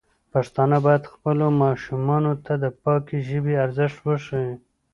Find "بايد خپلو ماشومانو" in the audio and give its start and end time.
0.85-2.33